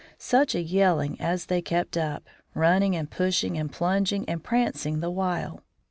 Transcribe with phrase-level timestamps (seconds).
[0.17, 2.23] Such a yelling as they kept up,
[2.55, 5.61] running and pushing and plunging and prancing the while!